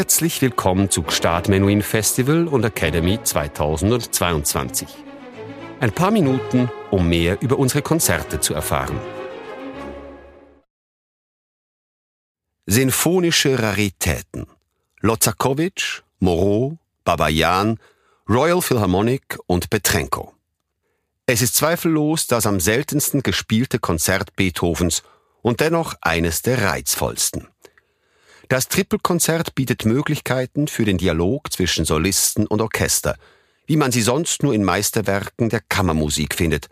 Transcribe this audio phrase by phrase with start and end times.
[0.00, 4.88] Herzlich willkommen zu Gstaad Menuhin Festival und Academy 2022.
[5.78, 8.98] Ein paar Minuten, um mehr über unsere Konzerte zu erfahren.
[12.64, 14.46] Sinfonische Raritäten.
[15.00, 17.78] Lozakowitsch, Moreau, Babayan,
[18.26, 20.32] Royal Philharmonic und Petrenko.
[21.26, 25.02] Es ist zweifellos das am seltensten gespielte Konzert Beethovens
[25.42, 27.48] und dennoch eines der reizvollsten.
[28.50, 33.14] Das Trippelkonzert bietet Möglichkeiten für den Dialog zwischen Solisten und Orchester,
[33.66, 36.66] wie man sie sonst nur in Meisterwerken der Kammermusik findet,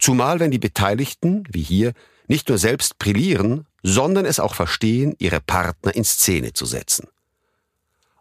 [0.00, 1.92] zumal wenn die Beteiligten, wie hier,
[2.26, 7.06] nicht nur selbst brillieren, sondern es auch verstehen, ihre Partner in Szene zu setzen.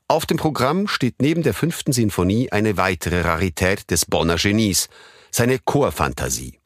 [0.07, 4.89] Auf dem Programm steht neben der fünften Sinfonie eine weitere Rarität des Bonner Genies,
[5.31, 6.59] seine Chorfantasie.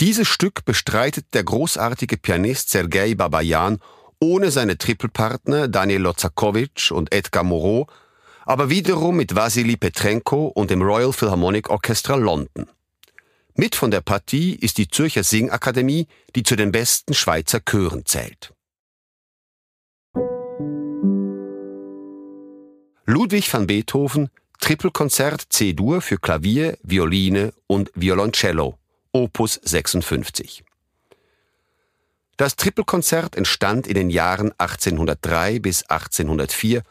[0.00, 3.78] Dieses Stück bestreitet der großartige Pianist Sergei Babayan
[4.20, 7.86] ohne seine Trippelpartner Daniel Lozakowitsch und Edgar Moreau,
[8.44, 12.68] aber wiederum mit Vasily Petrenko und dem Royal Philharmonic Orchestra London.
[13.54, 18.52] Mit von der Partie ist die Zürcher Singakademie, die zu den besten Schweizer Chören zählt.
[23.06, 28.78] Ludwig van Beethoven Trippelkonzert C-Dur für Klavier, Violine und Violoncello,
[29.12, 30.64] Opus 56.
[32.36, 36.82] Das Trippelkonzert entstand in den Jahren 1803 bis 1804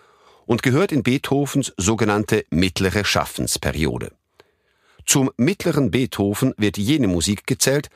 [0.48, 4.12] und gehört in Beethovens sogenannte mittlere Schaffensperiode.
[5.06, 7.90] Zum mittleren Beethoven wird jene Musik gezählt,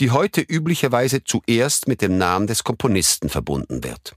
[0.00, 4.14] die heute üblicherweise zuerst mit dem Namen des Komponisten verbunden wird.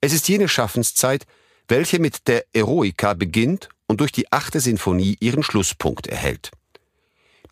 [0.00, 1.26] Es ist jene Schaffenszeit,
[1.68, 6.50] welche mit der Eroica beginnt und durch die achte Sinfonie ihren Schlusspunkt erhält.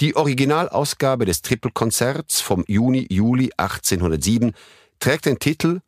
[0.01, 4.53] Die Originalausgabe des Trippelkonzerts vom Juni-Juli 1807
[4.99, 5.81] trägt den Titel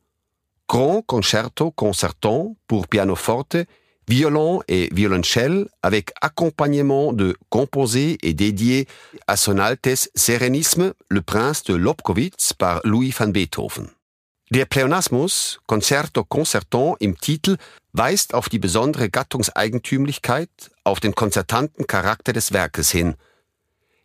[0.66, 3.66] Grand Concerto Concertant pour pianoforte,
[4.08, 8.86] violon et violoncelle avec accompagnement de composé et dédié
[9.26, 13.90] à Son Altesse Serenisme, le Prince de Lobkowitz par Louis van Beethoven.
[14.50, 17.58] Der Pleonasmus Concerto Concertant im Titel
[17.92, 20.48] weist auf die besondere Gattungseigentümlichkeit,
[20.84, 23.14] auf den konzertanten Charakter des Werkes hin–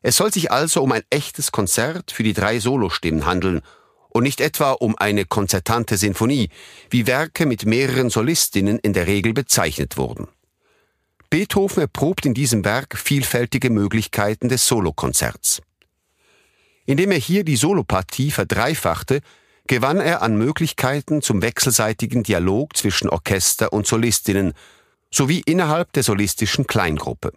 [0.04, 3.62] es soll sich also um ein echtes Konzert für die drei Solostimmen handeln
[4.10, 6.50] und nicht etwa um eine konzertante Sinfonie,
[6.90, 10.28] wie Werke mit mehreren Solistinnen in der Regel bezeichnet wurden.
[11.30, 15.62] Beethoven erprobt in diesem Werk vielfältige Möglichkeiten des Solokonzerts.
[16.86, 19.22] Indem er hier die Solopartie verdreifachte,
[19.68, 24.54] gewann er an Möglichkeiten zum wechselseitigen Dialog zwischen Orchester und Solistinnen
[25.10, 27.32] sowie innerhalb der solistischen Kleingruppe.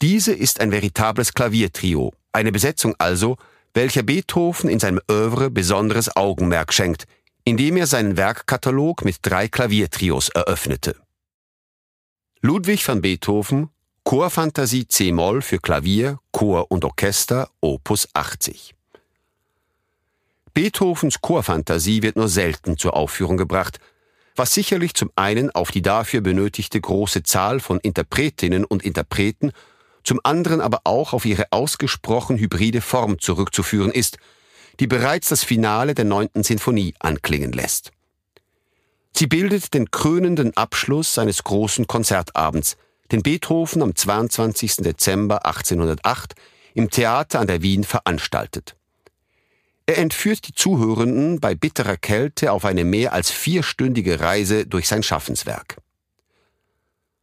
[0.00, 3.36] Diese ist ein veritables Klaviertrio, eine Besetzung also,
[3.74, 7.06] welcher Beethoven in seinem Övre besonderes Augenmerk schenkt,
[7.44, 10.96] indem er seinen Werkkatalog mit drei Klaviertrios eröffnete.
[12.40, 13.70] Ludwig van Beethoven,
[14.04, 18.74] Chorfantasie C-Moll für Klavier, Chor und Orchester, Opus 80.
[20.54, 23.80] Beethovens Chorfantasie wird nur selten zur Aufführung gebracht,
[24.36, 29.52] was sicherlich zum einen auf die dafür benötigte große Zahl von Interpretinnen und Interpreten
[30.08, 34.16] zum anderen aber auch auf ihre ausgesprochen hybride Form zurückzuführen ist,
[34.80, 37.92] die bereits das Finale der neunten Sinfonie anklingen lässt.
[39.14, 42.78] Sie bildet den krönenden Abschluss seines großen Konzertabends,
[43.12, 44.76] den Beethoven am 22.
[44.76, 46.34] Dezember 1808
[46.72, 48.76] im Theater an der Wien veranstaltet.
[49.84, 55.02] Er entführt die Zuhörenden bei bitterer Kälte auf eine mehr als vierstündige Reise durch sein
[55.02, 55.76] Schaffenswerk.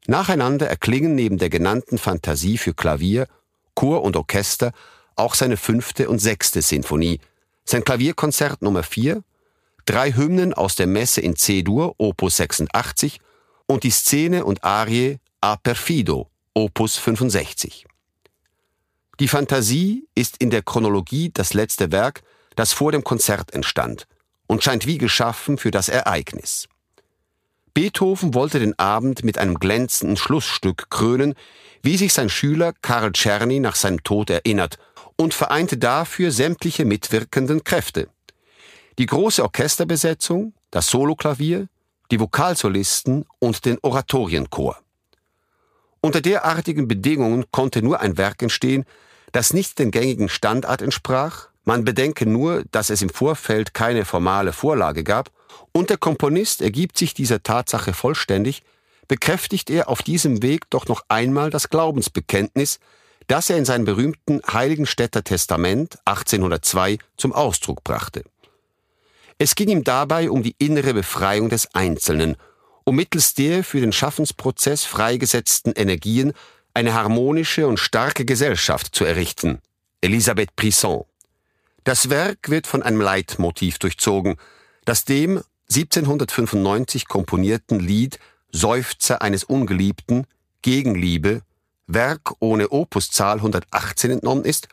[0.07, 3.27] Nacheinander erklingen neben der genannten Fantasie für Klavier,
[3.73, 4.71] Chor und Orchester
[5.15, 7.19] auch seine fünfte und sechste Sinfonie,
[7.63, 9.23] sein Klavierkonzert Nummer 4,
[9.85, 13.19] drei Hymnen aus der Messe in C-Dur, Opus 86
[13.65, 17.85] und die Szene und Arie A Perfido, Opus 65.
[19.19, 22.21] Die Fantasie ist in der Chronologie das letzte Werk,
[22.55, 24.07] das vor dem Konzert entstand
[24.47, 26.67] und scheint wie geschaffen für das Ereignis.
[27.75, 31.35] Beethoven wollte den Abend mit einem glänzenden Schlussstück krönen,
[31.83, 34.79] wie sich sein Schüler Karl Czerny nach seinem Tod erinnert,
[35.17, 38.07] und vereinte dafür sämtliche mitwirkenden Kräfte.
[38.97, 41.67] Die große Orchesterbesetzung, das Soloklavier,
[42.11, 44.77] die Vokalsolisten und den Oratorienchor.
[45.99, 48.85] Unter derartigen Bedingungen konnte nur ein Werk entstehen,
[49.33, 54.53] das nicht den gängigen Standart entsprach, man bedenke nur, dass es im Vorfeld keine formale
[54.53, 55.29] Vorlage gab,
[55.71, 58.63] und der Komponist ergibt sich dieser Tatsache vollständig,
[59.07, 62.79] bekräftigt er auf diesem Weg doch noch einmal das Glaubensbekenntnis,
[63.27, 68.23] das er in seinem berühmten Heiligenstädter Testament 1802 zum Ausdruck brachte.
[69.37, 72.37] Es ging ihm dabei um die innere Befreiung des Einzelnen,
[72.85, 76.33] um mittels der für den Schaffensprozess freigesetzten Energien
[76.73, 79.59] eine harmonische und starke Gesellschaft zu errichten.
[80.01, 81.05] Elisabeth Brisson.
[81.83, 84.35] Das Werk wird von einem Leitmotiv durchzogen,
[84.85, 88.19] das dem 1795 komponierten Lied
[88.51, 90.27] Seufzer eines Ungeliebten,
[90.61, 91.41] Gegenliebe,
[91.87, 94.69] Werk ohne Opuszahl 118 entnommen ist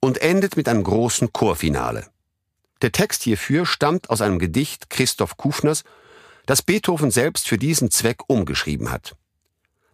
[0.00, 2.06] und endet mit einem großen Chorfinale.
[2.82, 5.84] Der Text hierfür stammt aus einem Gedicht Christoph Kufners,
[6.46, 9.14] das Beethoven selbst für diesen Zweck umgeschrieben hat.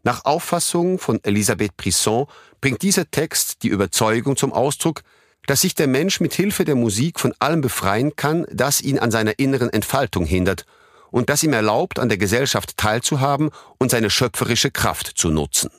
[0.02, 2.26] Nach Auffassung von Elisabeth Brisson
[2.60, 5.02] bringt dieser Text die Überzeugung zum Ausdruck,
[5.48, 9.10] dass sich der Mensch mit Hilfe der Musik von allem befreien kann, das ihn an
[9.10, 10.66] seiner inneren Entfaltung hindert
[11.10, 13.48] und das ihm erlaubt, an der Gesellschaft teilzuhaben
[13.78, 15.70] und seine schöpferische Kraft zu nutzen.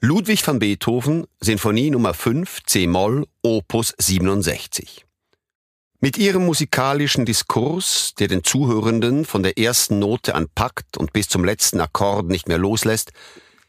[0.00, 5.04] Ludwig van Beethoven, Sinfonie Nummer 5, C-Moll, Opus 67.
[5.98, 11.28] Mit ihrem musikalischen Diskurs, der den Zuhörenden von der ersten Note an packt und bis
[11.28, 13.10] zum letzten Akkord nicht mehr loslässt,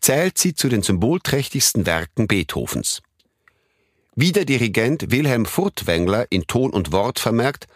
[0.02, 3.02] zählt sie zu den symbolträchtigsten Werken Beethovens.
[4.22, 7.68] Wie der Dirigent Wilhelm Furtwängler in Ton und Wort vermerkt,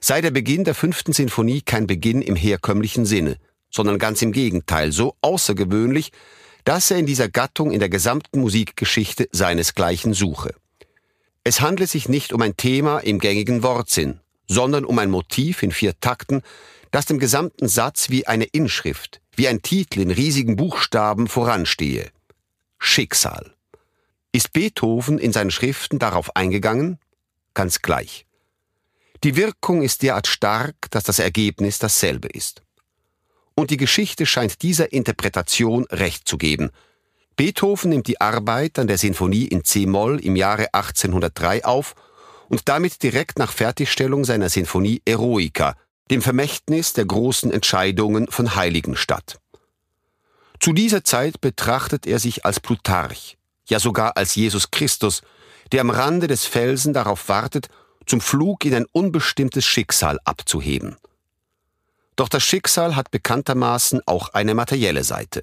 [0.00, 3.36] sei der Beginn der fünften Sinfonie kein Beginn im herkömmlichen Sinne,
[3.70, 6.10] sondern ganz im Gegenteil so außergewöhnlich,
[6.64, 10.54] dass er in dieser Gattung in der gesamten Musikgeschichte seinesgleichen suche.
[11.44, 15.72] Es handle sich nicht um ein Thema im gängigen Wortsinn, sondern um ein Motiv in
[15.72, 16.40] vier Takten,
[16.90, 22.08] das dem gesamten Satz wie eine Inschrift, wie ein Titel in riesigen Buchstaben voranstehe.
[22.78, 23.52] Schicksal.
[24.32, 26.98] Ist Beethoven in seinen Schriften darauf eingegangen?
[27.52, 28.26] Ganz gleich.
[29.24, 32.62] Die Wirkung ist derart stark, dass das Ergebnis dasselbe ist.
[33.54, 36.70] Und die Geschichte scheint dieser Interpretation recht zu geben,
[37.36, 41.94] Beethoven nimmt die Arbeit an der Sinfonie in C-Moll im Jahre 1803 auf
[42.48, 45.74] und damit direkt nach Fertigstellung seiner Sinfonie Eroica,
[46.10, 49.38] dem Vermächtnis der großen Entscheidungen von Heiligenstadt.
[50.60, 53.38] Zu dieser Zeit betrachtet er sich als Plutarch,
[53.72, 55.22] ja sogar als Jesus Christus,
[55.72, 57.68] der am Rande des Felsen darauf wartet,
[58.06, 60.96] zum Flug in ein unbestimmtes Schicksal abzuheben.
[62.14, 65.42] Doch das Schicksal hat bekanntermaßen auch eine materielle Seite.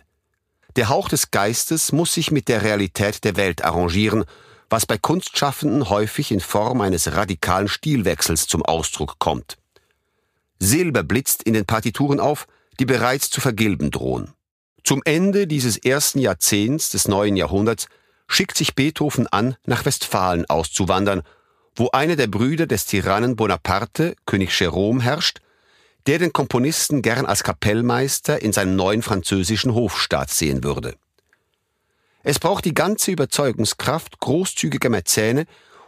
[0.76, 4.24] Der Hauch des Geistes muss sich mit der Realität der Welt arrangieren,
[4.70, 9.58] was bei Kunstschaffenden häufig in Form eines radikalen Stilwechsels zum Ausdruck kommt.
[10.60, 12.46] Silber blitzt in den Partituren auf,
[12.80, 14.34] die bereits zu vergilben drohen.
[14.84, 17.88] Zum Ende dieses ersten Jahrzehnts des neuen Jahrhunderts
[18.30, 21.24] schickt sich Beethoven an, nach Westfalen auszuwandern,
[21.76, 25.42] wo einer der Brüder des Tyrannen Bonaparte, König Jérôme, herrscht
[26.10, 30.96] der den Komponisten gern als Kapellmeister in seinem neuen französischen Hofstaat sehen würde.
[32.24, 35.46] Es braucht die ganze Überzeugungskraft großzügiger Mäzene,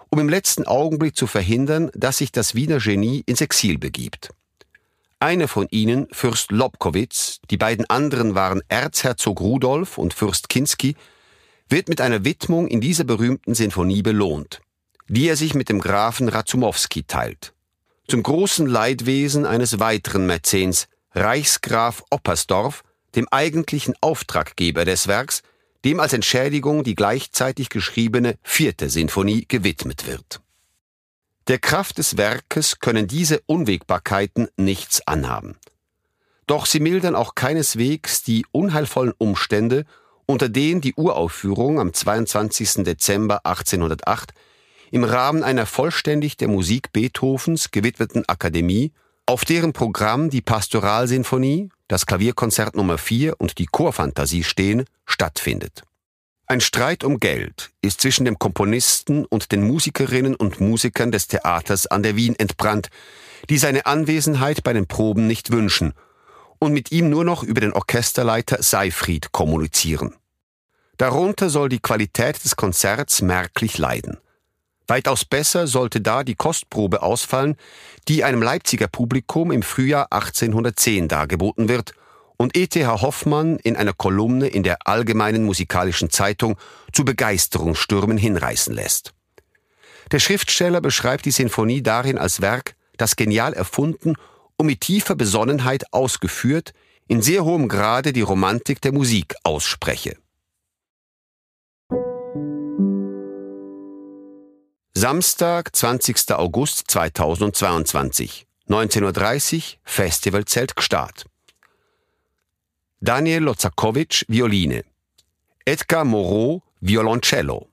[0.09, 4.29] um im letzten Augenblick zu verhindern, dass sich das Wiener Genie ins Exil begibt.
[5.19, 10.95] Einer von ihnen, Fürst Lobkowitz, die beiden anderen waren Erzherzog Rudolf und Fürst Kinsky,
[11.71, 14.61] wird mit einer Widmung in dieser berühmten Sinfonie belohnt,
[15.07, 17.53] die er sich mit dem Grafen Razumowski teilt
[18.11, 22.83] zum großen Leidwesen eines weiteren Mäzens, Reichsgraf Oppersdorf,
[23.15, 25.43] dem eigentlichen Auftraggeber des Werks,
[25.85, 30.41] dem als Entschädigung die gleichzeitig geschriebene vierte Sinfonie gewidmet wird.
[31.47, 35.55] Der Kraft des Werkes können diese Unwägbarkeiten nichts anhaben.
[36.47, 39.85] Doch sie mildern auch keineswegs die unheilvollen Umstände,
[40.31, 42.83] unter denen die Uraufführung am 22.
[42.83, 44.33] Dezember 1808
[44.89, 48.91] im Rahmen einer vollständig der Musik Beethovens gewidmeten Akademie,
[49.25, 55.83] auf deren Programm die Pastoralsinfonie, das Klavierkonzert Nummer 4 und die Chorfantasie stehen, stattfindet.
[56.47, 61.87] Ein Streit um Geld ist zwischen dem Komponisten und den Musikerinnen und Musikern des Theaters
[61.87, 62.89] an der Wien entbrannt,
[63.49, 65.93] die seine Anwesenheit bei den Proben nicht wünschen
[66.59, 70.15] und mit ihm nur noch über den Orchesterleiter Seifried kommunizieren.
[70.97, 74.17] Darunter soll die Qualität des Konzerts merklich leiden.
[74.87, 77.55] Weitaus besser sollte da die Kostprobe ausfallen,
[78.07, 81.93] die einem Leipziger Publikum im Frühjahr 1810 dargeboten wird
[82.37, 83.01] und E.T.H.
[83.01, 86.57] Hoffmann in einer Kolumne in der Allgemeinen Musikalischen Zeitung
[86.91, 89.13] zu Begeisterungsstürmen hinreißen lässt.
[90.11, 94.15] Der Schriftsteller beschreibt die Sinfonie darin als Werk, das genial erfunden
[94.57, 96.73] und mit tiefer Besonnenheit ausgeführt,
[97.07, 100.17] in sehr hohem Grade die Romantik der Musik ausspreche.
[104.93, 106.31] Samstag, 20.
[106.37, 111.25] August 2022, 19.30 Uhr, Festivalzelt Gstaad.
[112.99, 114.83] Daniel Lozakowitsch, Violine.
[115.65, 117.69] Edgar Moreau, Violoncello.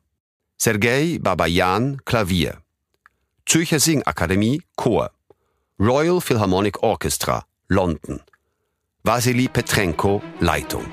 [0.56, 2.62] Sergei Babayan, Klavier.
[3.44, 5.10] Zürcher Singakademie, Chor.
[5.80, 8.20] Royal Philharmonic Orchestra, London.
[9.02, 10.86] Wasili Petrenko, Leitung.